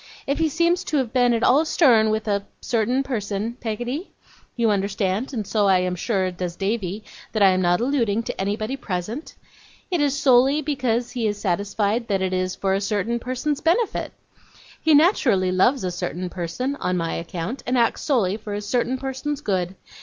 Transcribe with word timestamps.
If 0.25 0.39
he 0.39 0.49
seems 0.49 0.83
to 0.85 0.97
have 0.97 1.13
been 1.13 1.31
at 1.31 1.43
all 1.43 1.63
stern 1.63 2.09
with 2.09 2.27
a 2.27 2.43
certain 2.59 3.03
person, 3.03 3.55
Peggotty 3.61 4.09
you 4.55 4.71
understand, 4.71 5.31
and 5.31 5.45
so 5.45 5.67
I 5.67 5.77
am 5.77 5.95
sure 5.95 6.31
does 6.31 6.55
Davy, 6.55 7.03
that 7.33 7.43
I 7.43 7.49
am 7.51 7.61
not 7.61 7.81
alluding 7.81 8.23
to 8.23 8.41
anybody 8.41 8.75
present 8.75 9.35
it 9.91 10.01
is 10.01 10.17
solely 10.17 10.59
because 10.63 11.11
he 11.11 11.27
is 11.27 11.37
satisfied 11.37 12.07
that 12.07 12.23
it 12.23 12.33
is 12.33 12.55
for 12.55 12.73
a 12.73 12.81
certain 12.81 13.19
person's 13.19 13.61
benefit. 13.61 14.11
He 14.81 14.95
naturally 14.95 15.51
loves 15.51 15.83
a 15.83 15.91
certain 15.91 16.31
person, 16.31 16.75
on 16.77 16.97
my 16.97 17.13
account; 17.13 17.61
and 17.67 17.77
acts 17.77 18.01
solely 18.01 18.37
for 18.37 18.55
a 18.55 18.61
certain 18.61 18.97
person's 18.97 19.41
good. 19.41 19.75